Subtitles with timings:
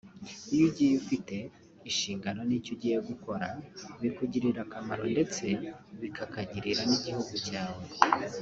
[0.53, 1.35] Iyo ugiye ufite
[1.89, 3.47] inshingano n’icyo ugiye gukora
[4.01, 5.45] bikugirira akamaro ndetse
[6.01, 7.83] bikakagirira n’igihugu cyawe